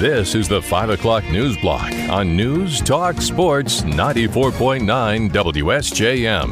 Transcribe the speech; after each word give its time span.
This 0.00 0.34
is 0.34 0.48
the 0.48 0.60
5 0.60 0.90
o'clock 0.90 1.22
news 1.30 1.56
block 1.58 1.92
on 2.10 2.36
News 2.36 2.80
Talk 2.80 3.20
Sports 3.22 3.82
94.9 3.82 5.30
WSJM. 5.30 6.50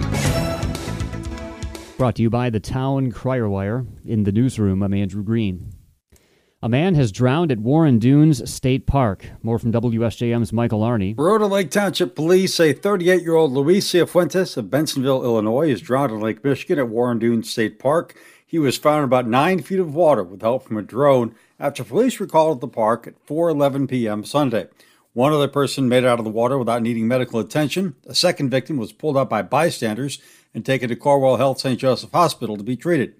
Brought 1.98 2.14
to 2.14 2.22
you 2.22 2.30
by 2.30 2.50
the 2.50 2.60
Town 2.60 3.10
Crier 3.10 3.48
Wire. 3.48 3.84
In 4.04 4.22
the 4.22 4.30
newsroom, 4.30 4.80
I'm 4.80 4.94
Andrew 4.94 5.24
Green. 5.24 5.72
A 6.62 6.68
man 6.68 6.94
has 6.94 7.10
drowned 7.10 7.50
at 7.50 7.58
Warren 7.58 7.98
Dunes 7.98 8.48
State 8.48 8.86
Park. 8.86 9.26
More 9.42 9.58
from 9.58 9.72
WSJM's 9.72 10.52
Michael 10.52 10.82
Arney. 10.82 11.18
Rhode 11.18 11.42
Lake 11.50 11.72
Township 11.72 12.14
Police 12.14 12.54
say 12.54 12.72
38 12.72 13.22
year 13.22 13.34
old 13.34 13.50
Luis 13.50 13.90
Cifuentes 13.90 14.56
of 14.56 14.66
Bensenville, 14.66 15.24
Illinois, 15.24 15.68
is 15.68 15.80
drowned 15.80 16.12
in 16.12 16.20
Lake 16.20 16.44
Michigan 16.44 16.78
at 16.78 16.88
Warren 16.88 17.18
Dunes 17.18 17.50
State 17.50 17.80
Park. 17.80 18.14
He 18.52 18.58
was 18.58 18.76
found 18.76 19.02
about 19.02 19.26
nine 19.26 19.62
feet 19.62 19.78
of 19.78 19.94
water 19.94 20.22
with 20.22 20.42
help 20.42 20.64
from 20.64 20.76
a 20.76 20.82
drone 20.82 21.34
after 21.58 21.82
police 21.82 22.20
were 22.20 22.26
called 22.26 22.58
at 22.58 22.60
the 22.60 22.68
park 22.68 23.06
at 23.06 23.26
4:11 23.26 23.88
p.m. 23.88 24.26
Sunday. 24.26 24.68
One 25.14 25.32
other 25.32 25.48
person 25.48 25.88
made 25.88 26.04
it 26.04 26.06
out 26.06 26.18
of 26.18 26.26
the 26.26 26.30
water 26.30 26.58
without 26.58 26.82
needing 26.82 27.08
medical 27.08 27.40
attention. 27.40 27.96
A 28.06 28.14
second 28.14 28.50
victim 28.50 28.76
was 28.76 28.92
pulled 28.92 29.16
up 29.16 29.30
by 29.30 29.40
bystanders 29.40 30.20
and 30.52 30.66
taken 30.66 30.90
to 30.90 30.96
Corewell 30.96 31.38
Health 31.38 31.60
St. 31.60 31.80
Joseph 31.80 32.12
Hospital 32.12 32.58
to 32.58 32.62
be 32.62 32.76
treated. 32.76 33.14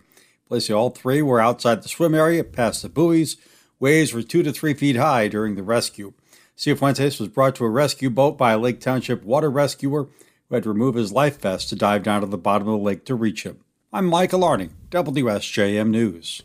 Police 0.48 0.66
say 0.66 0.74
all 0.74 0.90
three 0.90 1.22
were 1.22 1.40
outside 1.40 1.82
the 1.82 1.88
swim 1.88 2.14
area, 2.14 2.44
past 2.44 2.82
the 2.82 2.90
buoys. 2.90 3.38
Waves 3.80 4.12
were 4.12 4.22
two 4.22 4.42
to 4.42 4.52
three 4.52 4.74
feet 4.74 4.96
high 4.96 5.28
during 5.28 5.54
the 5.54 5.62
rescue. 5.62 6.12
Cifuentes 6.58 7.18
was 7.18 7.30
brought 7.30 7.54
to 7.54 7.64
a 7.64 7.70
rescue 7.70 8.10
boat 8.10 8.36
by 8.36 8.52
a 8.52 8.58
Lake 8.58 8.80
Township 8.80 9.24
water 9.24 9.50
rescuer 9.50 10.08
who 10.50 10.54
had 10.54 10.64
to 10.64 10.68
remove 10.68 10.94
his 10.94 11.10
life 11.10 11.40
vest 11.40 11.70
to 11.70 11.74
dive 11.74 12.02
down 12.02 12.20
to 12.20 12.26
the 12.26 12.36
bottom 12.36 12.68
of 12.68 12.78
the 12.78 12.84
lake 12.84 13.06
to 13.06 13.14
reach 13.14 13.44
him. 13.44 13.61
I'm 13.94 14.06
Michael 14.06 14.42
Arning, 14.42 14.72
WSJM 14.88 15.90
News. 15.90 16.44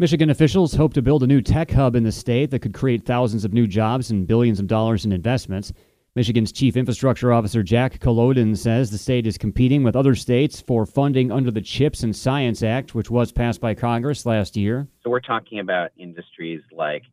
Michigan 0.00 0.30
officials 0.30 0.74
hope 0.74 0.94
to 0.94 1.00
build 1.00 1.22
a 1.22 1.28
new 1.28 1.40
tech 1.40 1.70
hub 1.70 1.94
in 1.94 2.02
the 2.02 2.10
state 2.10 2.50
that 2.50 2.58
could 2.58 2.74
create 2.74 3.06
thousands 3.06 3.44
of 3.44 3.52
new 3.52 3.68
jobs 3.68 4.10
and 4.10 4.26
billions 4.26 4.58
of 4.58 4.66
dollars 4.66 5.04
in 5.04 5.12
investments. 5.12 5.72
Michigan's 6.16 6.50
Chief 6.50 6.76
Infrastructure 6.76 7.32
Officer 7.32 7.64
Zach 7.64 8.00
Kolodin 8.00 8.56
says 8.56 8.90
the 8.90 8.98
state 8.98 9.28
is 9.28 9.38
competing 9.38 9.84
with 9.84 9.94
other 9.94 10.16
states 10.16 10.60
for 10.60 10.84
funding 10.84 11.30
under 11.30 11.52
the 11.52 11.60
CHIPS 11.60 12.02
and 12.02 12.16
Science 12.16 12.64
Act, 12.64 12.96
which 12.96 13.12
was 13.12 13.30
passed 13.30 13.60
by 13.60 13.74
Congress 13.74 14.26
last 14.26 14.56
year. 14.56 14.88
So 15.04 15.10
we're 15.10 15.20
talking 15.20 15.60
about 15.60 15.92
industries 15.96 16.62
like 16.72 17.04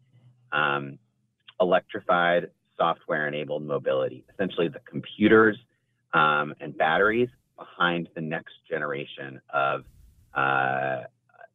um, 0.52 0.98
electrified, 1.62 2.50
software 2.76 3.28
enabled 3.28 3.62
mobility, 3.62 4.26
essentially 4.34 4.68
the 4.68 4.82
computers 4.90 5.60
um, 6.16 6.56
and 6.60 6.76
batteries 6.76 7.30
behind 7.58 8.10
the 8.16 8.22
next 8.22 8.54
generation 8.70 9.42
of 9.54 9.84
uh, 10.34 11.04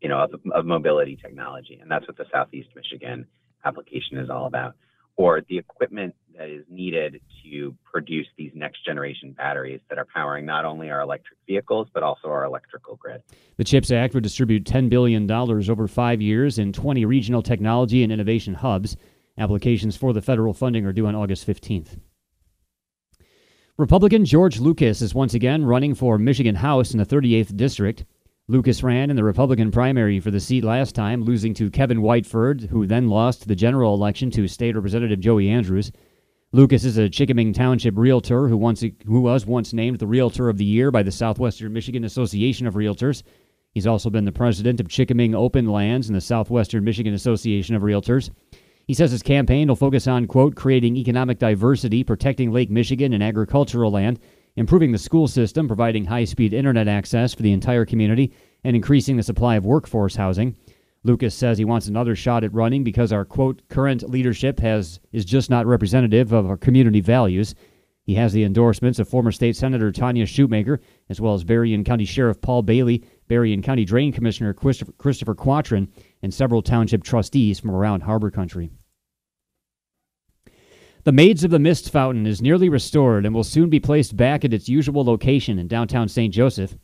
you 0.00 0.08
know 0.08 0.18
of, 0.20 0.40
of, 0.52 0.64
mobility 0.64 1.16
technology, 1.16 1.78
and 1.80 1.90
that's 1.90 2.06
what 2.08 2.16
the 2.16 2.24
Southeast 2.32 2.68
Michigan 2.74 3.26
application 3.64 4.18
is 4.18 4.30
all 4.30 4.46
about, 4.46 4.74
or 5.16 5.42
the 5.48 5.58
equipment 5.58 6.14
that 6.38 6.48
is 6.48 6.64
needed 6.70 7.20
to 7.44 7.74
produce 7.84 8.26
these 8.38 8.52
next 8.54 8.84
generation 8.84 9.32
batteries 9.32 9.80
that 9.90 9.98
are 9.98 10.06
powering 10.14 10.46
not 10.46 10.64
only 10.64 10.90
our 10.90 11.02
electric 11.02 11.38
vehicles 11.46 11.88
but 11.92 12.02
also 12.02 12.28
our 12.28 12.44
electrical 12.44 12.96
grid. 12.96 13.22
The 13.58 13.64
CHIPS 13.64 13.90
Act 13.90 14.14
would 14.14 14.22
distribute 14.22 14.64
$10 14.64 14.88
billion 14.88 15.30
over 15.30 15.86
five 15.86 16.22
years 16.22 16.58
in 16.58 16.72
20 16.72 17.04
regional 17.04 17.42
technology 17.42 18.02
and 18.02 18.10
innovation 18.10 18.54
hubs. 18.54 18.96
Applications 19.36 19.96
for 19.96 20.14
the 20.14 20.22
federal 20.22 20.54
funding 20.54 20.86
are 20.86 20.92
due 20.92 21.06
on 21.06 21.14
August 21.14 21.46
15th. 21.46 21.98
Republican 23.80 24.26
George 24.26 24.60
Lucas 24.60 25.00
is 25.00 25.14
once 25.14 25.32
again 25.32 25.64
running 25.64 25.94
for 25.94 26.18
Michigan 26.18 26.54
House 26.54 26.92
in 26.92 26.98
the 26.98 27.06
38th 27.06 27.56
District. 27.56 28.04
Lucas 28.46 28.82
ran 28.82 29.08
in 29.08 29.16
the 29.16 29.24
Republican 29.24 29.70
primary 29.70 30.20
for 30.20 30.30
the 30.30 30.38
seat 30.38 30.62
last 30.62 30.94
time, 30.94 31.22
losing 31.22 31.54
to 31.54 31.70
Kevin 31.70 32.02
Whiteford, 32.02 32.68
who 32.68 32.86
then 32.86 33.08
lost 33.08 33.48
the 33.48 33.54
general 33.54 33.94
election 33.94 34.30
to 34.32 34.46
State 34.46 34.74
Representative 34.74 35.18
Joey 35.18 35.48
Andrews. 35.48 35.90
Lucas 36.52 36.84
is 36.84 36.98
a 36.98 37.08
Chikaming 37.08 37.54
Township 37.54 37.96
realtor 37.96 38.48
who, 38.48 38.56
once, 38.58 38.84
who 39.06 39.20
was 39.22 39.46
once 39.46 39.72
named 39.72 39.98
the 39.98 40.06
Realtor 40.06 40.50
of 40.50 40.58
the 40.58 40.64
Year 40.66 40.90
by 40.90 41.02
the 41.02 41.10
Southwestern 41.10 41.72
Michigan 41.72 42.04
Association 42.04 42.66
of 42.66 42.74
Realtors. 42.74 43.22
He's 43.72 43.86
also 43.86 44.10
been 44.10 44.26
the 44.26 44.30
president 44.30 44.80
of 44.80 44.88
Chikaming 44.88 45.34
Open 45.34 45.64
Lands 45.64 46.06
and 46.06 46.14
the 46.14 46.20
Southwestern 46.20 46.84
Michigan 46.84 47.14
Association 47.14 47.74
of 47.74 47.80
Realtors. 47.80 48.28
He 48.90 48.94
says 48.94 49.12
his 49.12 49.22
campaign 49.22 49.68
will 49.68 49.76
focus 49.76 50.08
on, 50.08 50.26
quote, 50.26 50.56
creating 50.56 50.96
economic 50.96 51.38
diversity, 51.38 52.02
protecting 52.02 52.50
Lake 52.50 52.70
Michigan 52.70 53.12
and 53.12 53.22
agricultural 53.22 53.92
land, 53.92 54.18
improving 54.56 54.90
the 54.90 54.98
school 54.98 55.28
system, 55.28 55.68
providing 55.68 56.04
high 56.04 56.24
speed 56.24 56.52
internet 56.52 56.88
access 56.88 57.32
for 57.32 57.42
the 57.42 57.52
entire 57.52 57.84
community, 57.84 58.32
and 58.64 58.74
increasing 58.74 59.16
the 59.16 59.22
supply 59.22 59.54
of 59.54 59.64
workforce 59.64 60.16
housing. 60.16 60.56
Lucas 61.04 61.36
says 61.36 61.56
he 61.56 61.64
wants 61.64 61.86
another 61.86 62.16
shot 62.16 62.42
at 62.42 62.52
running 62.52 62.82
because 62.82 63.12
our, 63.12 63.24
quote, 63.24 63.62
current 63.68 64.10
leadership 64.10 64.58
has 64.58 64.98
is 65.12 65.24
just 65.24 65.50
not 65.50 65.66
representative 65.66 66.32
of 66.32 66.50
our 66.50 66.56
community 66.56 67.00
values. 67.00 67.54
He 68.02 68.16
has 68.16 68.32
the 68.32 68.42
endorsements 68.42 68.98
of 68.98 69.08
former 69.08 69.30
state 69.30 69.54
senator 69.54 69.92
Tonya 69.92 70.24
Schuitmaker, 70.24 70.80
as 71.08 71.20
well 71.20 71.34
as 71.34 71.44
Berrien 71.44 71.84
County 71.84 72.04
Sheriff 72.04 72.40
Paul 72.40 72.62
Bailey, 72.62 73.04
Berrien 73.28 73.62
County 73.62 73.84
Drain 73.84 74.10
Commissioner 74.10 74.52
Christopher, 74.52 74.90
Christopher 74.98 75.36
Quattrin, 75.36 75.86
and 76.22 76.34
several 76.34 76.60
township 76.60 77.04
trustees 77.04 77.60
from 77.60 77.70
around 77.70 78.00
harbor 78.00 78.32
country. 78.32 78.68
The 81.02 81.12
Maids 81.12 81.44
of 81.44 81.50
the 81.50 81.58
Mist 81.58 81.90
fountain 81.90 82.26
is 82.26 82.42
nearly 82.42 82.68
restored 82.68 83.24
and 83.24 83.34
will 83.34 83.42
soon 83.42 83.70
be 83.70 83.80
placed 83.80 84.18
back 84.18 84.44
at 84.44 84.52
its 84.52 84.68
usual 84.68 85.02
location 85.02 85.58
in 85.58 85.66
downtown 85.66 86.08
St. 86.08 86.32
Joseph. 86.32 86.76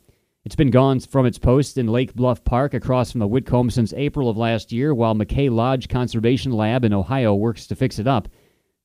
It's 0.43 0.55
been 0.55 0.71
gone 0.71 1.01
from 1.01 1.27
its 1.27 1.37
post 1.37 1.77
in 1.77 1.85
Lake 1.85 2.15
Bluff 2.15 2.43
Park 2.43 2.73
across 2.73 3.11
from 3.11 3.19
the 3.19 3.27
Whitcomb 3.27 3.69
since 3.69 3.93
April 3.93 4.27
of 4.27 4.35
last 4.35 4.71
year, 4.71 4.95
while 4.95 5.13
McKay 5.13 5.51
Lodge 5.51 5.87
Conservation 5.87 6.51
Lab 6.51 6.83
in 6.83 6.93
Ohio 6.93 7.35
works 7.35 7.67
to 7.67 7.75
fix 7.75 7.99
it 7.99 8.07
up. 8.07 8.27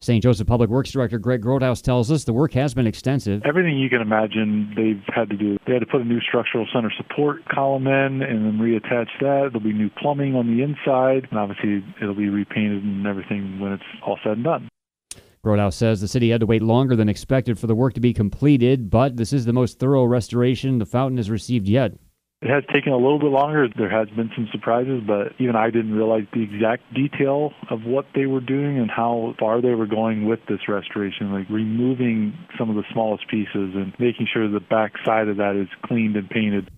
St. 0.02 0.22
Joseph 0.22 0.46
Public 0.46 0.68
Works 0.68 0.90
Director 0.90 1.18
Greg 1.18 1.40
Grothaus 1.40 1.80
tells 1.80 2.10
us 2.10 2.24
the 2.24 2.34
work 2.34 2.52
has 2.52 2.74
been 2.74 2.86
extensive. 2.86 3.40
Everything 3.46 3.78
you 3.78 3.88
can 3.88 4.02
imagine 4.02 4.74
they've 4.76 5.14
had 5.14 5.30
to 5.30 5.36
do. 5.38 5.56
They 5.66 5.72
had 5.72 5.80
to 5.80 5.86
put 5.86 6.02
a 6.02 6.04
new 6.04 6.20
structural 6.20 6.66
center 6.74 6.92
support 6.94 7.48
column 7.48 7.86
in 7.86 8.20
and 8.20 8.44
then 8.44 8.58
reattach 8.58 9.08
that. 9.20 9.48
There'll 9.50 9.60
be 9.60 9.72
new 9.72 9.88
plumbing 9.88 10.34
on 10.34 10.46
the 10.46 10.62
inside, 10.62 11.28
and 11.30 11.38
obviously 11.38 11.82
it'll 12.02 12.14
be 12.14 12.28
repainted 12.28 12.82
and 12.84 13.06
everything 13.06 13.60
when 13.60 13.72
it's 13.72 13.82
all 14.04 14.18
said 14.22 14.32
and 14.32 14.44
done. 14.44 14.68
Grothaus 15.44 15.74
says 15.74 16.00
the 16.00 16.06
city 16.06 16.30
had 16.30 16.40
to 16.40 16.46
wait 16.46 16.62
longer 16.62 16.94
than 16.94 17.08
expected 17.08 17.58
for 17.58 17.66
the 17.66 17.74
work 17.74 17.94
to 17.94 18.00
be 18.00 18.12
completed, 18.12 18.90
but 18.90 19.16
this 19.16 19.32
is 19.32 19.44
the 19.44 19.52
most 19.52 19.80
thorough 19.80 20.04
restoration 20.04 20.78
the 20.78 20.86
fountain 20.86 21.16
has 21.16 21.30
received 21.30 21.66
yet. 21.66 21.94
It 22.42 22.48
has 22.48 22.62
taken 22.72 22.92
a 22.92 22.96
little 22.96 23.18
bit 23.18 23.30
longer. 23.30 23.66
There 23.76 23.90
has 23.90 24.08
been 24.10 24.30
some 24.36 24.48
surprises, 24.52 25.02
but 25.04 25.32
even 25.40 25.56
I 25.56 25.70
didn't 25.70 25.94
realize 25.94 26.24
the 26.32 26.42
exact 26.42 26.82
detail 26.94 27.50
of 27.70 27.82
what 27.84 28.06
they 28.14 28.26
were 28.26 28.40
doing 28.40 28.78
and 28.78 28.88
how 28.88 29.34
far 29.38 29.60
they 29.60 29.74
were 29.74 29.86
going 29.86 30.28
with 30.28 30.38
this 30.48 30.68
restoration, 30.68 31.32
like 31.32 31.48
removing 31.50 32.38
some 32.56 32.70
of 32.70 32.76
the 32.76 32.84
smallest 32.92 33.28
pieces 33.28 33.74
and 33.74 33.92
making 33.98 34.28
sure 34.32 34.48
the 34.48 34.60
back 34.60 34.92
side 35.04 35.26
of 35.26 35.38
that 35.38 35.56
is 35.56 35.68
cleaned 35.84 36.16
and 36.16 36.30
painted. 36.30 36.70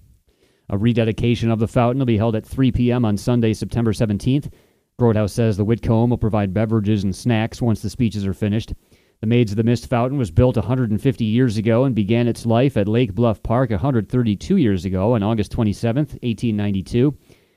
A 0.70 0.78
rededication 0.78 1.50
of 1.50 1.58
the 1.58 1.68
fountain 1.68 1.98
will 1.98 2.06
be 2.06 2.16
held 2.16 2.34
at 2.34 2.46
3 2.46 2.72
p.m. 2.72 3.04
on 3.04 3.18
Sunday, 3.18 3.52
September 3.52 3.92
17th. 3.92 4.50
Grothaus 4.96 5.32
says 5.32 5.56
the 5.56 5.64
Whitcomb 5.64 6.10
will 6.10 6.18
provide 6.18 6.54
beverages 6.54 7.02
and 7.02 7.14
snacks 7.14 7.60
once 7.60 7.82
the 7.82 7.90
speeches 7.90 8.24
are 8.24 8.32
finished. 8.32 8.72
The 9.20 9.26
Maids 9.26 9.50
of 9.50 9.56
the 9.56 9.64
Mist 9.64 9.88
fountain 9.88 10.18
was 10.18 10.30
built 10.30 10.56
150 10.56 11.24
years 11.24 11.56
ago 11.56 11.84
and 11.84 11.96
began 11.96 12.28
its 12.28 12.46
life 12.46 12.76
at 12.76 12.86
Lake 12.86 13.12
Bluff 13.12 13.42
Park 13.42 13.70
132 13.70 14.56
years 14.56 14.84
ago 14.84 15.14
on 15.14 15.22
August 15.24 15.50
27, 15.50 15.98
1892. 15.98 17.16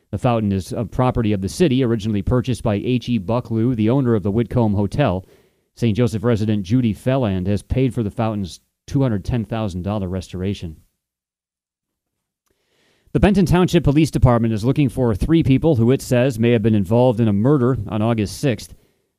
The 0.10 0.18
fountain 0.18 0.52
is 0.52 0.72
a 0.72 0.86
property 0.86 1.32
of 1.32 1.42
the 1.42 1.50
city, 1.50 1.84
originally 1.84 2.24
purchased 2.24 2.64
by 2.64 2.76
H.E. 2.76 3.20
Bucklew, 3.20 3.76
the 3.76 3.92
owner 3.92 4.16
of 4.16 4.24
the 4.24 4.32
Whitcomb 4.32 4.74
Hotel. 4.74 5.24
St. 5.76 5.96
Joseph 5.96 6.24
resident 6.24 6.64
Judy 6.64 6.94
Felland 6.94 7.46
has 7.46 7.62
paid 7.62 7.94
for 7.94 8.02
the 8.02 8.10
fountain's 8.10 8.62
$210,000 8.88 10.10
restoration. 10.10 10.78
The 13.18 13.22
Benton 13.22 13.48
Township 13.48 13.84
Police 13.84 14.12
Department 14.12 14.54
is 14.54 14.64
looking 14.64 14.90
for 14.90 15.16
three 15.16 15.42
people 15.42 15.76
who 15.76 15.90
it 15.90 16.04
says 16.04 16.38
may 16.38 16.52
have 16.52 16.62
been 16.62 16.76
involved 16.76 17.20
in 17.20 17.28
a 17.28 17.34
murder 17.34 17.76
on 17.88 18.04
August 18.04 18.44
6th. 18.44 18.76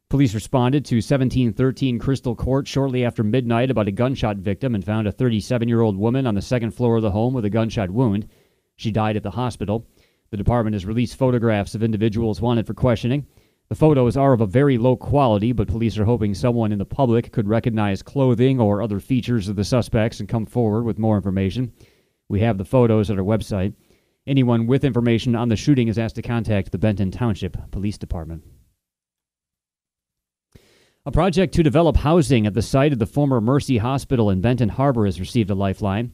Police 0.09 0.35
responded 0.35 0.85
to 0.85 0.99
1713 0.99 1.99
Crystal 1.99 2.37
Court 2.37 2.69
shortly 2.69 3.05
after 3.05 3.25
midnight 3.25 3.73
about 3.73 3.89
a 3.89 3.91
gunshot 3.91 4.37
victim 4.37 4.77
and 4.77 4.85
found 4.85 5.09
a 5.09 5.11
37 5.11 5.67
year 5.67 5.81
old 5.81 5.97
woman 5.97 6.29
on 6.29 6.37
the 6.37 6.41
second 6.41 6.71
floor 6.71 6.95
of 6.95 7.03
the 7.03 7.11
home 7.11 7.35
with 7.35 7.45
a 7.45 7.51
gunshot 7.51 7.91
wound. 7.91 8.29
She 8.77 8.93
died 8.93 9.17
at 9.17 9.25
the 9.25 9.33
hospital. 9.33 9.85
The 10.31 10.37
department 10.37 10.75
has 10.75 10.87
released 10.87 11.17
photographs 11.17 11.75
of 11.75 11.83
individuals 11.83 12.41
wanted 12.41 12.69
for 12.69 12.75
questioning. 12.75 13.27
The 13.69 13.75
photos 13.75 14.17
are 14.17 14.33
of 14.33 14.41
a 14.41 14.47
very 14.47 14.79
low 14.79 14.95
quality, 14.95 15.51
but 15.51 15.67
police 15.67 15.99
are 15.99 16.05
hoping 16.05 16.35
someone 16.35 16.71
in 16.71 16.79
the 16.79 16.85
public 16.85 17.33
could 17.33 17.49
recognize 17.49 18.01
clothing 18.03 18.61
or 18.61 18.81
other 18.81 19.01
features 19.01 19.49
of 19.49 19.57
the 19.57 19.65
suspects 19.65 20.21
and 20.21 20.29
come 20.29 20.47
forward 20.47 20.85
with 20.85 21.01
more 21.01 21.17
information. 21.17 21.73
We 22.29 22.39
have 22.43 22.59
the 22.59 22.65
photos 22.65 23.11
at 23.11 23.19
our 23.19 23.25
website. 23.25 23.75
Anyone 24.29 24.67
with 24.67 24.85
information 24.85 25.35
on 25.35 25.49
the 25.49 25.57
shooting 25.57 25.89
is 25.89 25.99
asked 25.99 26.17
to 26.17 26.23
contact 26.23 26.71
the 26.71 26.77
Benton 26.77 27.11
Township 27.11 27.57
Police 27.71 27.97
Department. 27.97 28.45
A 31.07 31.11
project 31.11 31.55
to 31.55 31.63
develop 31.63 31.97
housing 31.97 32.47
at 32.47 32.53
the 32.53 32.61
site 32.61 32.93
of 32.93 32.99
the 32.99 33.07
former 33.07 33.41
Mercy 33.41 33.79
Hospital 33.79 34.29
in 34.29 34.43
Benton 34.43 34.69
Harbor 34.69 35.07
has 35.07 35.19
received 35.19 35.49
a 35.49 35.55
lifeline. 35.55 36.13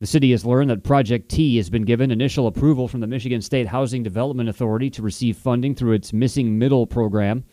The 0.00 0.06
city 0.06 0.30
has 0.30 0.46
learned 0.46 0.70
that 0.70 0.84
Project 0.84 1.28
T 1.28 1.58
has 1.58 1.68
been 1.68 1.84
given 1.84 2.10
initial 2.10 2.46
approval 2.46 2.88
from 2.88 3.00
the 3.00 3.06
Michigan 3.06 3.42
State 3.42 3.66
Housing 3.66 4.02
Development 4.02 4.48
Authority 4.48 4.88
to 4.88 5.02
receive 5.02 5.36
funding 5.36 5.74
through 5.74 5.92
its 5.92 6.14
Missing 6.14 6.58
Middle 6.58 6.86
program. 6.86 7.44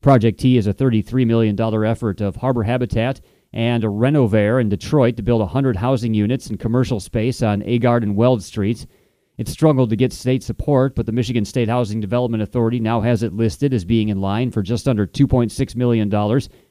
Project 0.00 0.40
T 0.40 0.56
is 0.56 0.66
a 0.66 0.74
$33 0.74 1.28
million 1.28 1.56
effort 1.84 2.20
of 2.20 2.34
Harbor 2.34 2.64
Habitat 2.64 3.20
and 3.52 3.84
a 3.84 3.86
Renovare 3.86 4.60
in 4.60 4.68
Detroit 4.68 5.16
to 5.16 5.22
build 5.22 5.42
100 5.42 5.76
housing 5.76 6.12
units 6.12 6.48
and 6.48 6.58
commercial 6.58 6.98
space 6.98 7.40
on 7.40 7.62
Agard 7.62 8.02
and 8.02 8.16
Weld 8.16 8.42
Streets. 8.42 8.88
It 9.36 9.48
struggled 9.48 9.90
to 9.90 9.96
get 9.96 10.12
state 10.12 10.44
support, 10.44 10.94
but 10.94 11.06
the 11.06 11.12
Michigan 11.12 11.44
State 11.44 11.68
Housing 11.68 12.00
Development 12.00 12.42
Authority 12.42 12.78
now 12.78 13.00
has 13.00 13.24
it 13.24 13.32
listed 13.32 13.74
as 13.74 13.84
being 13.84 14.08
in 14.08 14.20
line 14.20 14.52
for 14.52 14.62
just 14.62 14.86
under 14.86 15.06
$2.6 15.06 15.76
million 15.76 16.08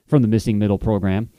from 0.07 0.21
the 0.21 0.27
Missing 0.30 0.60
Middle 0.60 0.80
program 0.80 1.30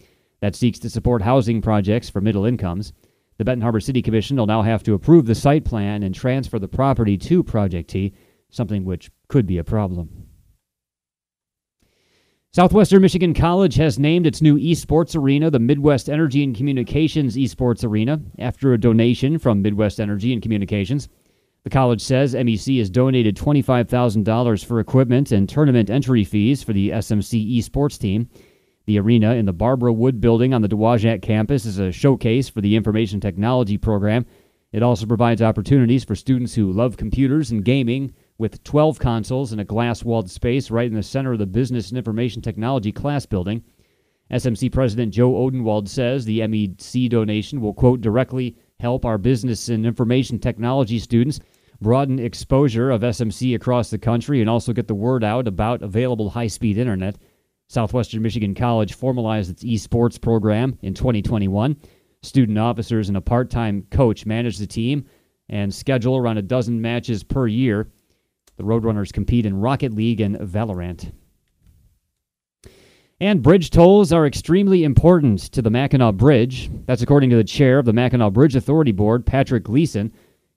that 0.41 0.55
seeks 0.55 0.79
to 0.81 0.91
support 0.91 1.23
housing 1.23 1.63
projects 1.63 2.11
for 2.11 2.21
middle 2.21 2.45
incomes. 2.45 2.93
The 3.39 3.45
Benton 3.45 3.63
Harbor 3.63 3.81
City 3.81 4.03
Commission 4.03 4.37
will 4.37 4.47
now 4.47 4.61
have 4.61 4.83
to 4.83 4.93
approve 4.93 5.25
the 5.25 5.35
site 5.35 5.65
plan 5.65 6.03
and 6.03 6.15
transfer 6.15 6.59
the 6.59 6.69
property 6.69 7.17
to 7.17 7.43
Project 7.43 7.89
T, 7.89 8.13
something 8.51 8.85
which 8.85 9.11
could 9.29 9.47
be 9.47 9.57
a 9.57 9.65
problem. 9.65 10.29
Southwestern 12.55 13.03
Michigan 13.03 13.35
College 13.35 13.75
has 13.75 13.99
named 13.99 14.29
its 14.29 14.41
new 14.41 14.57
esports 14.57 15.17
arena 15.17 15.51
the 15.51 15.59
Midwest 15.59 16.09
Energy 16.09 16.45
and 16.45 16.55
Communications 16.55 17.35
Esports 17.37 17.85
Arena 17.85 18.21
after 18.39 18.73
a 18.73 18.79
donation 18.79 19.41
from 19.41 19.61
Midwest 19.61 19.99
Energy 19.99 20.33
and 20.33 20.41
Communications. 20.41 21.09
The 21.65 21.71
college 21.71 22.01
says 22.01 22.33
MEC 22.33 22.79
has 22.79 22.91
donated 22.91 23.37
$25,000 23.37 24.65
for 24.65 24.79
equipment 24.79 25.33
and 25.33 25.49
tournament 25.49 25.91
entry 25.91 26.23
fees 26.23 26.63
for 26.63 26.73
the 26.73 26.91
SMC 26.91 27.59
esports 27.59 27.99
team. 27.99 28.31
The 28.87 29.01
arena 29.01 29.35
in 29.35 29.47
the 29.47 29.53
Barbara 29.53 29.93
Wood 29.93 30.21
building 30.21 30.55
on 30.55 30.63
the 30.63 30.69
Dowagiac 30.69 31.23
campus 31.23 31.65
is 31.65 31.81
a 31.81 31.91
showcase 31.91 32.49
for 32.49 32.61
the 32.61 32.77
information 32.77 33.19
technology 33.19 33.79
program. 33.79 34.27
It 34.71 34.85
also 34.85 35.07
provides 35.07 35.43
opportunities 35.43 36.05
for 36.05 36.15
students 36.15 36.55
who 36.55 36.71
love 36.71 36.99
computers 36.99 37.51
and 37.51 37.65
gaming 37.65 38.15
with 38.39 38.65
12 38.65 38.99
consoles 38.99 39.53
in 39.53 39.61
a 39.61 39.65
glass 39.65 40.05
walled 40.05 40.31
space 40.31 40.71
right 40.71 40.89
in 40.89 40.95
the 40.95 41.03
center 41.03 41.33
of 41.33 41.39
the 41.39 41.47
Business 41.47 41.91
and 41.91 41.99
Information 41.99 42.43
Technology 42.43 42.93
class 42.93 43.27
building. 43.27 43.63
SMC 44.33 44.73
President 44.73 45.13
Joe 45.13 45.33
Odenwald 45.33 45.89
says 45.89 46.25
the 46.25 46.41
MEC 46.41 47.09
donation 47.11 47.61
will, 47.61 47.75
quote, 47.75 48.01
directly 48.01 48.57
help 48.81 49.05
our 49.05 49.19
business 49.19 49.69
and 49.69 49.87
information 49.87 50.39
technology 50.39 50.99
students 50.99 51.41
broaden 51.81 52.19
exposure 52.19 52.91
of 52.91 53.03
SMC 53.03 53.55
across 53.55 53.91
the 53.91 53.99
country 53.99 54.41
and 54.41 54.49
also 54.49 54.73
get 54.73 54.89
the 54.89 54.95
word 54.95 55.23
out 55.23 55.47
about 55.47 55.83
available 55.83 56.31
high 56.31 56.47
speed 56.47 56.79
internet. 56.79 57.17
Southwestern 57.69 58.23
Michigan 58.23 58.55
College 58.55 58.95
formalized 58.95 59.51
its 59.51 59.65
esports 59.65 60.21
program 60.21 60.79
in 60.83 60.95
2021. 60.95 61.77
Student 62.23 62.59
officers 62.59 63.09
and 63.09 63.17
a 63.17 63.21
part 63.21 63.51
time 63.51 63.87
coach 63.91 64.27
manage 64.27 64.59
the 64.59 64.67
team 64.67 65.05
and 65.49 65.75
schedule 65.75 66.17
around 66.17 66.39
a 66.39 66.43
dozen 66.43 66.81
matches 66.81 67.23
per 67.23 67.47
year. 67.47 67.91
The 68.57 68.65
Roadrunners 68.65 69.13
compete 69.13 69.47
in 69.47 69.61
Rocket 69.61 69.93
League 69.93 70.21
and 70.21 70.37
Valorant. 70.37 71.13
And 73.21 73.43
bridge 73.43 73.71
tolls 73.71 74.13
are 74.13 74.27
extremely 74.27 74.85
important 74.85 75.41
to 75.53 75.63
the 75.63 75.71
Mackinac 75.71 76.15
Bridge. 76.15 76.71
That's 76.87 77.03
according 77.03 77.31
to 77.31 77.37
the 77.37 77.45
chair 77.45 77.79
of 77.79 77.85
the 77.85 77.93
Mackinac 77.93 78.33
Bridge 78.33 78.57
Authority 78.57 78.93
Board, 78.93 79.25
Patrick 79.25 79.65
Gleason. 79.65 80.13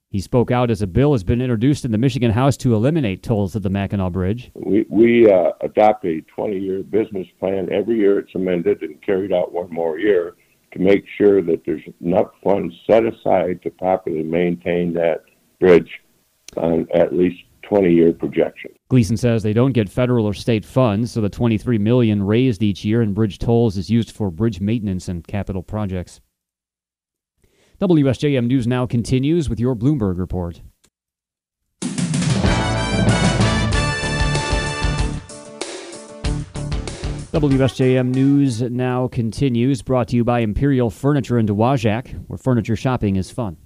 He 0.09 0.19
spoke 0.19 0.51
out 0.51 0.71
as 0.71 0.81
a 0.81 0.87
bill 0.87 1.11
has 1.11 1.23
been 1.23 1.41
introduced 1.41 1.85
in 1.85 1.91
the 1.91 1.97
Michigan 1.97 2.31
House 2.31 2.55
to 2.57 2.73
eliminate 2.73 3.23
tolls 3.23 3.55
at 3.55 3.63
the 3.63 3.69
Mackinac 3.69 4.11
Bridge. 4.11 4.51
We, 4.55 4.85
we 4.89 5.31
uh, 5.31 5.51
adopt 5.61 6.05
a 6.05 6.21
20 6.21 6.57
year 6.57 6.83
business 6.83 7.27
plan. 7.39 7.69
Every 7.71 7.97
year 7.97 8.19
it's 8.19 8.33
amended 8.33 8.81
and 8.81 9.01
carried 9.01 9.33
out 9.33 9.53
one 9.53 9.71
more 9.71 9.99
year 9.99 10.35
to 10.73 10.79
make 10.79 11.05
sure 11.17 11.41
that 11.41 11.63
there's 11.65 11.83
enough 12.01 12.31
funds 12.43 12.73
set 12.89 13.05
aside 13.05 13.61
to 13.63 13.69
properly 13.69 14.23
maintain 14.23 14.93
that 14.93 15.23
bridge 15.59 16.01
on 16.55 16.87
at 16.93 17.13
least 17.13 17.43
20 17.67 17.93
year 17.93 18.13
projection. 18.13 18.71
Gleason 18.89 19.17
says 19.17 19.43
they 19.43 19.53
don't 19.53 19.73
get 19.73 19.89
federal 19.89 20.25
or 20.25 20.33
state 20.33 20.65
funds, 20.65 21.11
so 21.11 21.21
the 21.21 21.29
23 21.29 21.77
million 21.77 22.23
raised 22.23 22.63
each 22.63 22.85
year 22.85 23.01
in 23.01 23.13
bridge 23.13 23.39
tolls 23.39 23.77
is 23.77 23.89
used 23.89 24.11
for 24.11 24.31
bridge 24.31 24.61
maintenance 24.61 25.07
and 25.07 25.27
capital 25.27 25.63
projects. 25.63 26.21
WSJM 27.79 28.47
News 28.47 28.65
Now 28.65 28.85
continues 28.85 29.49
with 29.49 29.59
your 29.59 29.75
Bloomberg 29.75 30.17
report. 30.17 30.61
WSJM 37.33 38.15
News 38.15 38.61
Now 38.63 39.07
continues, 39.07 39.83
brought 39.83 40.07
to 40.07 40.15
you 40.15 40.23
by 40.23 40.39
Imperial 40.39 40.89
Furniture 40.89 41.37
in 41.37 41.45
Dowagiac, 41.45 42.07
where 42.27 42.37
furniture 42.37 42.75
shopping 42.75 43.15
is 43.15 43.29
fun. 43.29 43.57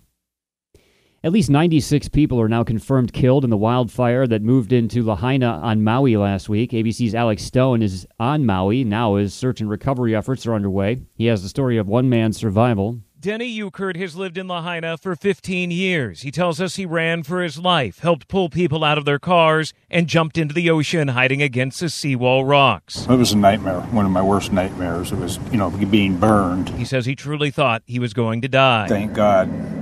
At 1.24 1.32
least 1.32 1.52
96 1.52 2.10
people 2.10 2.42
are 2.42 2.50
now 2.50 2.64
confirmed 2.64 3.14
killed 3.14 3.44
in 3.44 3.52
the 3.52 3.58
wildfire 3.58 4.26
that 4.26 4.42
moved 4.42 4.74
into 4.74 5.04
Lahaina 5.04 5.60
on 5.62 5.84
Maui 5.84 6.18
last 6.18 6.50
week. 6.50 6.72
ABC's 6.72 7.14
Alex 7.14 7.44
Stone 7.44 7.84
is 7.84 8.08
on 8.20 8.44
Maui 8.44 8.84
now 8.84 9.18
as 9.18 9.32
search 9.32 9.62
and 9.62 9.70
recovery 9.70 10.16
efforts 10.16 10.48
are 10.48 10.56
underway. 10.56 11.04
He 11.14 11.28
has 11.28 11.44
the 11.44 11.50
story 11.50 11.78
of 11.78 11.88
one 11.88 12.10
man's 12.10 12.38
survival. 12.38 13.02
Denny 13.20 13.56
Euchert 13.56 13.98
has 13.98 14.16
lived 14.16 14.36
in 14.36 14.48
Lahaina 14.48 14.98
for 14.98 15.16
15 15.16 15.70
years. 15.70 16.22
He 16.24 16.32
tells 16.32 16.60
us 16.60 16.78
he 16.78 16.88
ran 16.88 17.22
for 17.22 17.44
his 17.44 17.60
life, 17.60 18.00
helped 18.00 18.28
pull 18.28 18.50
people 18.50 18.84
out 18.84 18.98
of 18.98 19.06
their 19.06 19.20
cars, 19.20 19.76
and 19.92 20.08
jumped 20.08 20.40
into 20.40 20.56
the 20.56 20.72
ocean 20.72 21.10
hiding 21.10 21.44
against 21.44 21.82
the 21.82 21.92
seawall 21.92 22.46
rocks. 22.46 23.06
It 23.08 23.16
was 23.16 23.32
a 23.32 23.38
nightmare, 23.38 23.82
one 23.92 24.08
of 24.08 24.12
my 24.12 24.24
worst 24.24 24.52
nightmares. 24.52 25.12
It 25.12 25.20
was, 25.20 25.38
you 25.52 25.60
know, 25.60 25.70
being 25.70 26.18
burned. 26.18 26.70
He 26.70 26.86
says 26.86 27.06
he 27.06 27.16
truly 27.16 27.52
thought 27.52 27.84
he 27.86 28.00
was 28.00 28.16
going 28.16 28.42
to 28.42 28.48
die. 28.48 28.88
Thank 28.88 29.14
God 29.14 29.81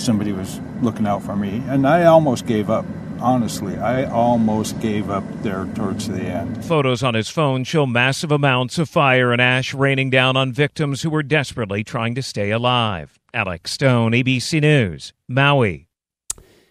somebody 0.00 0.32
was 0.32 0.60
looking 0.80 1.06
out 1.06 1.22
for 1.22 1.36
me, 1.36 1.62
and 1.68 1.86
I 1.86 2.04
almost 2.04 2.46
gave 2.46 2.70
up 2.70 2.84
honestly, 3.20 3.76
I 3.78 4.04
almost 4.04 4.80
gave 4.80 5.10
up 5.10 5.24
there 5.42 5.66
towards 5.74 6.08
the 6.08 6.22
end. 6.22 6.64
Photos 6.64 7.02
on 7.02 7.14
his 7.14 7.30
phone 7.30 7.64
show 7.64 7.86
massive 7.86 8.30
amounts 8.30 8.78
of 8.78 8.88
fire 8.88 9.32
and 9.32 9.40
ash 9.40 9.72
raining 9.72 10.10
down 10.10 10.36
on 10.36 10.52
victims 10.52 11.02
who 11.02 11.10
were 11.10 11.22
desperately 11.22 11.82
trying 11.82 12.14
to 12.16 12.22
stay 12.22 12.50
alive. 12.50 13.18
Alex 13.32 13.72
Stone, 13.72 14.12
ABC 14.12 14.60
News, 14.60 15.12
Maui. 15.28 15.88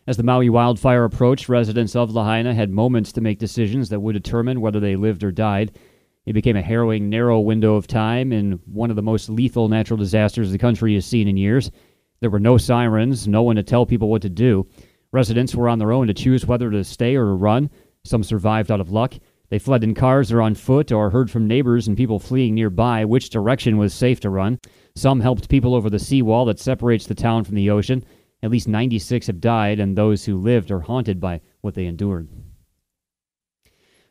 As 0.05 0.17
the 0.17 0.23
Maui 0.23 0.49
wildfire 0.49 1.05
approached, 1.05 1.49
residents 1.49 1.95
of 1.95 2.11
Lahaina 2.11 2.53
had 2.53 2.69
moments 2.69 3.11
to 3.13 3.21
make 3.21 3.39
decisions 3.39 3.89
that 3.89 4.01
would 4.01 4.13
determine 4.13 4.61
whether 4.61 4.79
they 4.79 4.95
lived 4.95 5.23
or 5.23 5.31
died. 5.31 5.77
It 6.25 6.33
became 6.33 6.55
a 6.55 6.61
harrowing, 6.61 7.09
narrow 7.09 7.39
window 7.39 7.75
of 7.75 7.87
time 7.87 8.31
in 8.31 8.59
one 8.65 8.89
of 8.89 8.95
the 8.95 9.01
most 9.01 9.29
lethal 9.29 9.69
natural 9.69 9.97
disasters 9.97 10.51
the 10.51 10.57
country 10.57 10.93
has 10.93 11.05
seen 11.05 11.27
in 11.27 11.37
years. 11.37 11.71
There 12.23 12.29
were 12.29 12.39
no 12.39 12.57
sirens, 12.57 13.27
no 13.27 13.43
one 13.43 13.57
to 13.57 13.63
tell 13.63 13.85
people 13.85 14.07
what 14.07 14.21
to 14.21 14.29
do. 14.29 14.65
Residents 15.11 15.53
were 15.53 15.67
on 15.67 15.77
their 15.77 15.91
own 15.91 16.07
to 16.07 16.13
choose 16.13 16.45
whether 16.45 16.71
to 16.71 16.81
stay 16.85 17.17
or 17.17 17.25
to 17.25 17.33
run. 17.33 17.69
Some 18.05 18.23
survived 18.23 18.71
out 18.71 18.79
of 18.79 18.93
luck. 18.93 19.15
They 19.49 19.59
fled 19.59 19.83
in 19.83 19.93
cars 19.93 20.31
or 20.31 20.41
on 20.41 20.55
foot 20.55 20.89
or 20.93 21.09
heard 21.09 21.29
from 21.29 21.49
neighbors 21.49 21.85
and 21.85 21.97
people 21.97 22.19
fleeing 22.19 22.55
nearby 22.55 23.03
which 23.03 23.29
direction 23.29 23.77
was 23.77 23.93
safe 23.93 24.21
to 24.21 24.29
run. 24.29 24.57
Some 24.95 25.19
helped 25.19 25.49
people 25.49 25.75
over 25.75 25.89
the 25.89 25.99
seawall 25.99 26.45
that 26.45 26.59
separates 26.59 27.07
the 27.07 27.13
town 27.13 27.43
from 27.43 27.55
the 27.55 27.69
ocean. 27.69 28.05
At 28.41 28.51
least 28.51 28.69
96 28.69 29.27
have 29.27 29.41
died, 29.41 29.81
and 29.81 29.97
those 29.97 30.23
who 30.23 30.37
lived 30.37 30.71
are 30.71 30.79
haunted 30.79 31.19
by 31.19 31.41
what 31.59 31.73
they 31.73 31.87
endured. 31.87 32.29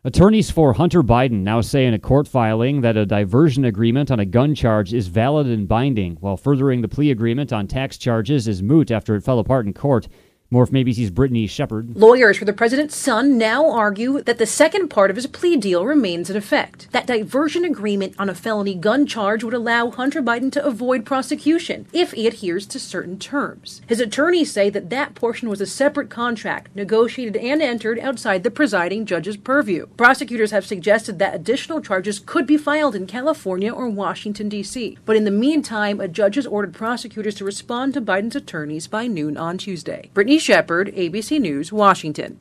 Attorneys 0.05 0.51
for 0.51 0.73
Hunter 0.73 1.01
Biden 1.05 1.43
now 1.43 1.61
say 1.61 1.87
in 1.87 1.95
a 1.95 1.99
court 1.99 2.27
filing 2.27 2.81
that 2.81 2.97
a 2.97 3.07
diversion 3.07 3.65
agreement 3.65 4.11
on 4.11 4.19
a 4.19 4.27
gun 4.27 4.53
charge 4.53 4.93
is 4.93 5.07
valid 5.07 5.47
and 5.47 5.69
binding, 5.69 6.17
while 6.17 6.37
furthering 6.37 6.81
the 6.81 6.89
plea 6.89 7.13
agreement 7.13 7.53
on 7.53 7.69
tax 7.69 7.97
charges 7.97 8.49
is 8.49 8.65
moot 8.65 8.91
after 8.91 9.15
it 9.15 9.23
fell 9.23 9.39
apart 9.39 9.65
in 9.65 9.73
court. 9.73 10.09
More 10.53 10.67
from 10.67 10.75
ABC's 10.75 11.09
Brittany 11.09 11.47
Shepard. 11.47 11.97
Lawyers 11.97 12.37
for 12.37 12.45
the 12.45 12.53
president's 12.53 12.95
son 12.95 13.39
now 13.39 13.71
argue 13.71 14.21
that 14.21 14.37
the 14.37 14.45
second 14.45 14.89
part 14.89 15.09
of 15.09 15.17
his 15.17 15.27
plea 15.27 15.57
deal 15.57 15.87
remains 15.87 16.29
in 16.29 16.37
effect. 16.37 16.89
That 16.93 17.07
diversion 17.07 17.65
agreement 17.65 18.15
on 18.19 18.29
a 18.29 18.35
felony 18.35 18.75
gun 18.75 19.07
charge 19.07 19.43
would 19.43 19.55
allow 19.55 19.91
Hunter 19.91 20.21
Biden 20.21 20.53
to 20.53 20.63
avoid 20.63 21.07
prosecution 21.07 21.87
if 21.91 22.11
he 22.13 22.27
adheres 22.27 22.67
to 22.67 22.79
certain 22.79 23.19
terms. 23.19 23.81
His 23.87 23.99
attorneys 23.99 24.53
say 24.53 24.69
that 24.69 24.91
that 24.91 25.15
portion 25.15 25.49
was 25.49 25.63
a 25.63 25.67
separate 25.67 26.11
contract 26.11 26.77
negotiated 26.77 27.35
and 27.39 27.63
entered 27.63 27.99
outside 27.99 28.43
the 28.43 28.51
presiding 28.51 29.07
judge's 29.07 29.39
purview. 29.39 29.87
Prosecutors 29.97 30.51
have 30.51 30.67
suggested 30.67 31.19
that 31.19 31.35
additional 31.35 31.81
charges 31.81 32.19
could 32.19 32.47
be 32.47 32.59
filed 32.59 32.95
in 32.95 33.07
California 33.07 33.73
or 33.73 33.89
Washington, 33.89 34.51
D.C. 34.51 34.99
But 35.07 35.17
in 35.17 35.25
the 35.25 35.31
meantime, 35.31 35.99
a 35.99 36.09
judge 36.09 36.35
has 36.35 36.47
ordered 36.47 36.75
prosecutors 36.75 37.37
to 37.37 37.45
respond 37.47 37.95
to 37.95 38.03
Biden's 38.03 38.37
attorneys 38.37 38.87
by 38.87 39.07
noon 39.07 39.39
on 39.39 39.57
Tuesday. 39.57 40.11
Brittany 40.13 40.42
Shepard, 40.43 40.89
ABC 40.95 41.41
News, 41.41 41.73
Washington. 41.73 42.39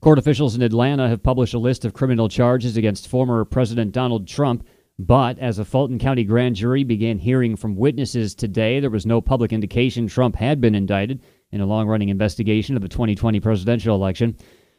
Court 0.00 0.18
officials 0.18 0.54
in 0.54 0.62
Atlanta 0.62 1.06
have 1.08 1.22
published 1.22 1.52
a 1.52 1.58
list 1.58 1.84
of 1.84 1.92
criminal 1.92 2.30
charges 2.30 2.78
against 2.78 3.08
former 3.08 3.44
President 3.44 3.92
Donald 3.92 4.26
Trump. 4.26 4.66
But 4.98 5.38
as 5.38 5.58
a 5.58 5.64
Fulton 5.64 5.98
County 5.98 6.24
grand 6.24 6.56
jury 6.56 6.82
began 6.82 7.18
hearing 7.18 7.56
from 7.56 7.76
witnesses 7.76 8.34
today, 8.34 8.80
there 8.80 8.88
was 8.88 9.04
no 9.04 9.20
public 9.20 9.52
indication 9.52 10.06
Trump 10.06 10.36
had 10.36 10.60
been 10.60 10.74
indicted 10.74 11.20
in 11.52 11.60
a 11.60 11.66
long 11.66 11.86
running 11.86 12.08
investigation 12.08 12.76
of 12.76 12.82
the 12.82 12.88
2020 12.88 13.38
presidential 13.40 13.94
election. 13.94 14.36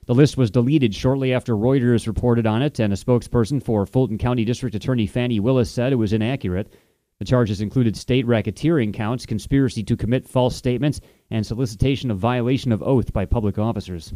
The 0.08 0.16
list 0.16 0.36
was 0.36 0.50
deleted 0.50 0.96
shortly 0.96 1.34
after 1.34 1.56
Reuters 1.56 2.08
reported 2.08 2.48
on 2.48 2.64
it, 2.64 2.80
and 2.80 2.92
a 2.92 2.96
spokesperson 2.96 3.62
for 3.64 3.86
Fulton 3.86 4.18
County 4.18 4.46
District 4.46 4.76
Attorney 4.76 5.06
Fani 5.06 5.40
Willis 5.40 5.70
said 5.70 5.94
it 5.94 5.98
was 5.98 6.14
inaccurate. 6.14 6.74
The 7.22 7.26
charges 7.26 7.62
included 7.62 7.96
state 7.96 8.26
racketeering 8.26 8.96
counts, 8.96 9.28
conspiracy 9.28 9.84
to 9.84 9.96
commit 9.96 10.28
false 10.28 10.56
statements, 10.56 11.00
and 11.30 11.46
solicitation 11.46 12.10
of 12.10 12.18
violation 12.18 12.72
of 12.72 12.82
oath 12.82 13.14
by 13.14 13.26
public 13.26 13.60
officers. 13.60 14.12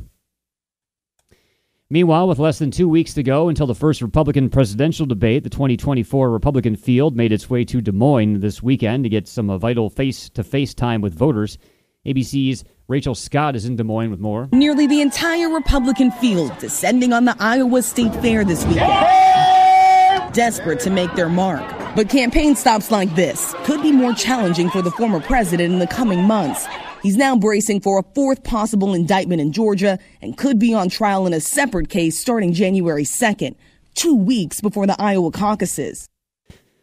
Meanwhile, 1.87 2.27
with 2.27 2.39
less 2.39 2.57
than 2.57 2.71
two 2.71 2.89
weeks 2.89 3.13
to 3.13 3.21
go 3.21 3.47
until 3.47 3.67
the 3.67 3.75
first 3.75 4.01
Republican 4.01 4.49
presidential 4.49 5.05
debate, 5.05 5.43
the 5.43 5.51
2024 5.51 6.31
Republican 6.31 6.75
field 6.75 7.15
made 7.15 7.31
its 7.31 7.47
way 7.47 7.63
to 7.65 7.79
Des 7.79 7.91
Moines 7.91 8.39
this 8.39 8.63
weekend 8.63 9.03
to 9.03 9.09
get 9.09 9.27
some 9.27 9.51
uh, 9.51 9.59
vital 9.59 9.91
face 9.91 10.27
to 10.29 10.43
face 10.43 10.73
time 10.73 11.01
with 11.01 11.13
voters. 11.13 11.59
ABC's 12.07 12.63
Rachel 12.87 13.13
Scott 13.13 13.55
is 13.55 13.65
in 13.65 13.75
Des 13.75 13.83
Moines 13.83 14.09
with 14.09 14.19
more. 14.19 14.49
Nearly 14.51 14.87
the 14.87 15.01
entire 15.01 15.49
Republican 15.49 16.09
field 16.09 16.57
descending 16.57 17.13
on 17.13 17.25
the 17.25 17.35
Iowa 17.39 17.83
State 17.83 18.15
Fair 18.15 18.43
this 18.43 18.65
weekend. 18.65 20.33
Desperate 20.33 20.79
to 20.79 20.89
make 20.89 21.13
their 21.13 21.29
mark. 21.29 21.74
But 21.95 22.09
campaign 22.09 22.57
stops 22.57 22.91
like 22.91 23.15
this 23.15 23.55
could 23.63 23.81
be 23.81 23.93
more 23.93 24.13
challenging 24.13 24.69
for 24.69 24.81
the 24.81 24.91
former 24.91 25.21
president 25.21 25.71
in 25.71 25.79
the 25.79 25.87
coming 25.87 26.23
months. 26.23 26.67
He's 27.01 27.15
now 27.15 27.37
bracing 27.37 27.79
for 27.79 27.99
a 27.99 28.03
fourth 28.13 28.43
possible 28.43 28.93
indictment 28.93 29.39
in 29.39 29.53
Georgia 29.53 29.97
and 30.21 30.37
could 30.37 30.59
be 30.59 30.73
on 30.73 30.89
trial 30.89 31.25
in 31.25 31.31
a 31.31 31.39
separate 31.39 31.87
case 31.87 32.19
starting 32.19 32.51
January 32.51 33.05
2nd, 33.05 33.55
two 33.93 34.13
weeks 34.13 34.59
before 34.59 34.85
the 34.85 35.01
Iowa 35.01 35.31
caucuses. 35.31 36.09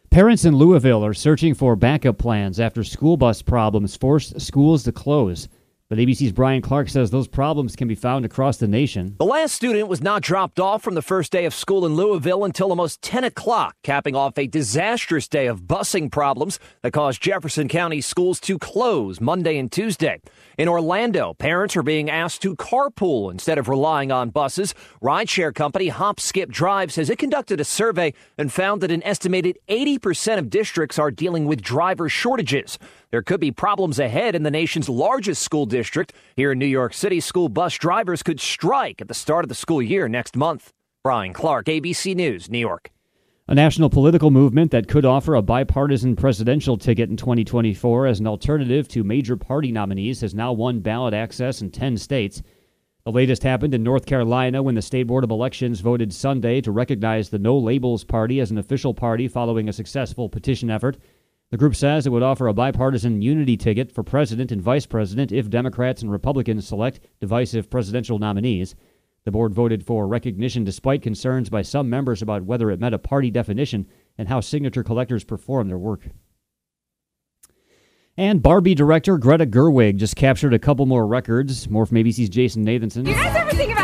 Parents 0.09 0.45
in 0.45 0.55
Louisville 0.55 1.05
are 1.05 1.13
searching 1.13 1.53
for 1.53 1.75
backup 1.75 2.17
plans 2.17 2.59
after 2.59 2.83
school 2.83 3.15
bus 3.15 3.43
problems 3.43 3.95
forced 3.95 4.41
schools 4.41 4.83
to 4.83 4.91
close. 4.91 5.47
But 5.93 5.99
ABC's 5.99 6.31
Brian 6.31 6.63
Clark 6.63 6.89
says 6.89 7.11
those 7.11 7.27
problems 7.27 7.75
can 7.75 7.87
be 7.87 7.93
found 7.93 8.25
across 8.25 8.57
the 8.57 8.67
nation. 8.67 9.15
The 9.19 9.25
last 9.25 9.53
student 9.53 9.87
was 9.89 10.01
not 10.01 10.23
dropped 10.23 10.59
off 10.59 10.81
from 10.81 10.95
the 10.95 11.03
first 11.03 11.31
day 11.31 11.45
of 11.45 11.53
school 11.53 11.85
in 11.85 11.93
Louisville 11.95 12.45
until 12.45 12.71
almost 12.71 13.03
10 13.03 13.23
o'clock, 13.25 13.75
capping 13.83 14.15
off 14.15 14.35
a 14.39 14.47
disastrous 14.47 15.27
day 15.27 15.45
of 15.45 15.65
busing 15.65 16.11
problems 16.11 16.57
that 16.81 16.93
caused 16.93 17.21
Jefferson 17.21 17.67
County 17.67 18.01
schools 18.01 18.39
to 18.39 18.57
close 18.57 19.21
Monday 19.21 19.55
and 19.59 19.71
Tuesday. 19.71 20.19
In 20.57 20.67
Orlando, 20.67 21.35
parents 21.35 21.77
are 21.77 21.83
being 21.83 22.09
asked 22.09 22.41
to 22.41 22.55
carpool 22.55 23.31
instead 23.31 23.59
of 23.59 23.69
relying 23.69 24.11
on 24.11 24.31
buses. 24.31 24.73
Rideshare 24.99 25.53
company 25.53 25.91
HopSkipDrive 25.91 26.89
says 26.89 27.11
it 27.11 27.19
conducted 27.19 27.59
a 27.59 27.65
survey 27.65 28.15
and 28.39 28.51
found 28.51 28.81
that 28.81 28.91
an 28.91 29.03
estimated 29.03 29.59
80% 29.69 30.39
of 30.39 30.49
districts 30.49 30.97
are 30.97 31.11
dealing 31.11 31.45
with 31.45 31.61
driver 31.61 32.09
shortages. 32.09 32.79
There 33.11 33.21
could 33.21 33.39
be 33.39 33.51
problems 33.51 33.99
ahead 33.99 34.33
in 34.33 34.41
the 34.41 34.49
nation's 34.49 34.89
largest 34.89 35.43
school 35.43 35.67
district. 35.67 35.82
Here 36.35 36.51
in 36.51 36.59
New 36.59 36.65
York 36.65 36.93
City, 36.93 37.19
school 37.19 37.49
bus 37.49 37.75
drivers 37.75 38.23
could 38.23 38.39
strike 38.39 39.01
at 39.01 39.07
the 39.07 39.13
start 39.13 39.45
of 39.45 39.49
the 39.49 39.55
school 39.55 39.81
year 39.81 40.07
next 40.07 40.35
month. 40.35 40.71
Brian 41.03 41.33
Clark, 41.33 41.65
ABC 41.65 42.15
News, 42.15 42.49
New 42.49 42.59
York. 42.59 42.89
A 43.49 43.53
national 43.53 43.89
political 43.89 44.31
movement 44.31 44.71
that 44.71 44.87
could 44.87 45.03
offer 45.03 45.35
a 45.35 45.41
bipartisan 45.41 46.15
presidential 46.15 46.77
ticket 46.77 47.09
in 47.09 47.17
2024 47.17 48.07
as 48.07 48.21
an 48.21 48.27
alternative 48.27 48.87
to 48.87 49.03
major 49.03 49.35
party 49.35 49.69
nominees 49.69 50.21
has 50.21 50.33
now 50.33 50.53
won 50.53 50.79
ballot 50.79 51.13
access 51.13 51.61
in 51.61 51.69
10 51.69 51.97
states. 51.97 52.41
The 53.03 53.11
latest 53.11 53.43
happened 53.43 53.73
in 53.73 53.83
North 53.83 54.05
Carolina 54.05 54.63
when 54.63 54.75
the 54.75 54.81
State 54.81 55.07
Board 55.07 55.25
of 55.25 55.29
Elections 55.29 55.81
voted 55.81 56.13
Sunday 56.13 56.61
to 56.61 56.71
recognize 56.71 57.29
the 57.29 57.37
No 57.37 57.57
Labels 57.57 58.05
Party 58.05 58.39
as 58.39 58.49
an 58.49 58.57
official 58.57 58.93
party 58.93 59.27
following 59.27 59.67
a 59.67 59.73
successful 59.73 60.29
petition 60.29 60.69
effort. 60.69 60.95
The 61.53 61.57
group 61.57 61.75
says 61.75 62.07
it 62.07 62.09
would 62.09 62.23
offer 62.23 62.47
a 62.47 62.53
bipartisan 62.55 63.21
unity 63.21 63.57
ticket 63.57 63.91
for 63.91 64.01
president 64.01 64.51
and 64.51 64.59
vice 64.59 64.87
president 64.87 65.31
if 65.31 65.51
Democrats 65.51 66.01
and 66.01 66.11
Republicans 66.11 66.67
select 66.67 66.99
divisive 67.21 67.69
presidential 67.69 68.17
nominees. 68.17 68.73
The 69.23 69.29
board 69.29 69.53
voted 69.53 69.85
for 69.85 70.07
recognition 70.07 70.63
despite 70.63 71.03
concerns 71.03 71.51
by 71.51 71.61
some 71.61 71.91
members 71.91 72.23
about 72.23 72.41
whether 72.41 72.71
it 72.71 72.79
met 72.79 72.95
a 72.95 72.97
party 72.97 73.29
definition 73.29 73.85
and 74.17 74.29
how 74.29 74.39
signature 74.39 74.81
collectors 74.81 75.23
perform 75.23 75.67
their 75.67 75.77
work. 75.77 76.07
And 78.17 78.41
Barbie 78.41 78.73
director 78.73 79.19
Greta 79.19 79.45
Gerwig 79.45 79.97
just 79.97 80.15
captured 80.15 80.55
a 80.55 80.59
couple 80.59 80.87
more 80.87 81.05
records. 81.05 81.69
More 81.69 81.85
from 81.85 81.97
ABC's 81.97 82.29
Jason 82.29 82.65
Nathanson. 82.65 83.07
You 83.07 83.13
guys 83.13 83.35
ever 83.35 83.51
think 83.51 83.73
about? 83.73 83.82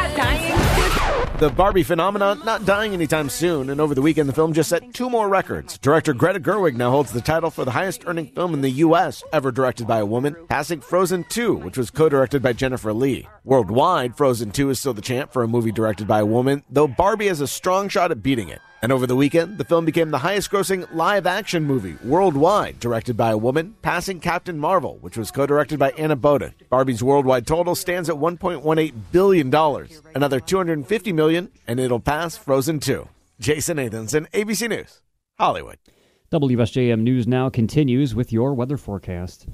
The 1.40 1.50
Barbie 1.50 1.84
phenomenon 1.84 2.42
not 2.44 2.66
dying 2.66 2.94
anytime 2.94 3.30
soon, 3.30 3.70
and 3.70 3.80
over 3.80 3.96
the 3.96 4.02
weekend 4.02 4.28
the 4.28 4.34
film 4.34 4.52
just 4.52 4.68
set 4.68 4.94
two 4.94 5.10
more 5.10 5.30
records. 5.30 5.78
Director 5.78 6.14
Greta 6.14 6.38
Gerwig 6.38 6.76
now 6.76 6.92
holds 6.92 7.14
the 7.14 7.22
title 7.22 7.50
for 7.50 7.64
the 7.64 7.72
highest 7.72 8.04
earning 8.08 8.28
film 8.28 8.54
in 8.54 8.60
the 8.60 8.70
U.S. 8.84 9.24
ever 9.32 9.50
directed 9.50 9.88
by 9.88 10.00
a 10.00 10.06
woman, 10.06 10.36
passing 10.50 10.82
Frozen 10.82 11.28
2, 11.30 11.56
which 11.56 11.78
was 11.78 11.92
co 11.92 12.10
directed 12.10 12.42
by 12.42 12.52
Jennifer 12.52 12.92
Lee. 12.92 13.26
Worldwide, 13.46 14.18
Frozen 14.18 14.52
2 14.52 14.72
is 14.72 14.80
still 14.82 14.94
the 14.94 15.02
champ 15.02 15.32
for 15.32 15.42
a 15.42 15.48
movie 15.48 15.72
directed 15.72 16.10
by 16.10 16.20
a 16.20 16.26
woman, 16.26 16.62
though 16.70 16.90
Barbie 16.90 17.28
has 17.28 17.40
a 17.40 17.48
strong 17.48 17.88
shot 17.88 18.12
at 18.12 18.22
beating 18.22 18.50
it. 18.50 18.60
And 18.82 18.94
over 18.94 19.06
the 19.06 19.16
weekend, 19.16 19.58
the 19.58 19.66
film 19.66 19.84
became 19.84 20.10
the 20.10 20.20
highest 20.20 20.50
grossing 20.50 20.88
live 20.94 21.28
action 21.28 21.66
movie 21.66 21.98
worldwide, 22.04 22.80
directed 22.80 23.18
by 23.18 23.32
a 23.32 23.38
woman, 23.38 23.76
passing 23.82 24.22
Captain 24.22 24.58
Marvel, 24.58 24.98
which 25.02 25.18
was 25.18 25.32
co 25.32 25.46
directed 25.46 25.80
by 25.80 25.92
Anna 25.92 26.16
Boden. 26.16 26.54
Barbie's 26.70 27.04
worldwide 27.04 27.46
total 27.46 27.76
stands 27.76 28.10
at 28.10 28.16
$1.18 28.16 28.94
billion, 29.12 29.54
another 30.16 30.40
250 30.40 31.12
million, 31.12 31.52
and 31.68 31.80
it'll 31.80 32.00
pass 32.00 32.38
Frozen 32.38 32.80
2. 32.80 33.08
Jason 33.42 33.78
Nathanson, 33.78 34.30
ABC 34.32 34.70
News, 34.70 35.02
Hollywood. 35.38 35.78
WSJM 36.32 37.02
News 37.02 37.28
Now 37.28 37.50
continues 37.50 38.14
with 38.14 38.32
your 38.32 38.54
weather 38.54 38.78
forecast. 38.78 39.48